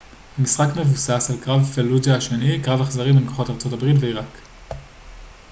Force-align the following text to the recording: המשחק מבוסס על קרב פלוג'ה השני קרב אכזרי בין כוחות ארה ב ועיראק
המשחק 0.37 0.67
מבוסס 0.77 1.29
על 1.31 1.37
קרב 1.43 1.65
פלוג'ה 1.75 2.15
השני 2.15 2.61
קרב 2.63 2.81
אכזרי 2.81 3.13
בין 3.13 3.27
כוחות 3.27 3.49
ארה 3.49 3.77
ב 3.77 3.83
ועיראק 4.01 4.35